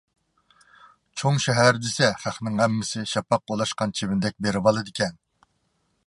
چوڭ 1.21 1.35
شەھەر 1.43 1.77
دېسە 1.83 2.09
خەقنىڭ 2.23 2.57
ھەممىسى 2.63 3.03
شاپاققا 3.11 3.55
ئولاشقان 3.55 3.93
چىۋىندەك 3.99 4.39
بېرىۋالىدىكەن. 4.47 5.21